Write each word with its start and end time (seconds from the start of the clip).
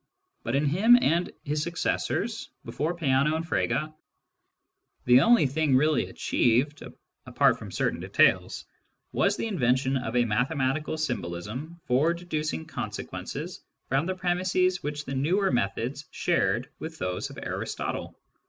But 0.41 0.55
in 0.55 0.65
him 0.65 0.97
and 0.99 1.31
his 1.43 1.61
successors, 1.61 2.49
before 2.65 2.95
Peano 2.97 3.35
and 3.35 3.47
Frege, 3.47 3.93
the 5.05 5.21
only 5.21 5.45
thing 5.45 5.75
really 5.75 6.09
achieved, 6.09 6.81
apart 7.27 7.59
from 7.59 7.69
certain 7.71 7.99
details, 7.99 8.65
was 9.11 9.37
the 9.37 9.45
in 9.45 9.59
vention 9.59 10.03
of 10.03 10.15
a 10.15 10.25
mathematical 10.25 10.97
symbolism 10.97 11.79
for 11.85 12.15
deducing 12.15 12.65
consequences 12.65 13.61
from 13.89 14.07
the 14.07 14.15
premisses 14.15 14.81
which 14.81 15.05
the 15.05 15.13
newer 15.13 15.51
methods 15.51 16.05
shared 16.09 16.67
with 16.79 16.97
those 16.97 17.29
of 17.29 17.37
Aristotle. 17.37 18.17